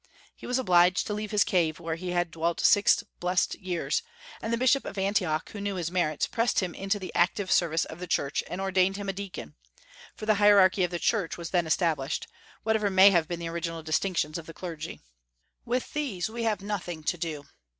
[0.35, 4.01] He was obliged to leave his cave, where he had dwelt six blessed years;
[4.41, 7.85] and the bishop of Antioch, who knew his merits, pressed him into the active service
[7.85, 9.53] of the Church, and ordained him deacon,
[10.15, 12.25] for the hierarchy of the Church was then established,
[12.63, 15.01] whatever may have been the original distinctions of the clergy.
[15.65, 17.45] With these we have nothing to do.